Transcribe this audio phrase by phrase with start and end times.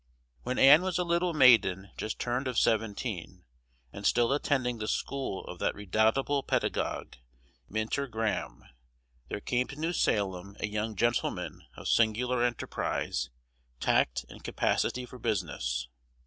[0.41, 3.45] When Ann was a little maiden just turned of seventeen,
[3.93, 7.17] and still attending the school of that redoubtable pedagogue
[7.69, 8.63] Min ter Graham,
[9.29, 13.29] there came to New Salem a young gentleman of singular enterprise,
[13.79, 15.87] tact, and capacity for business.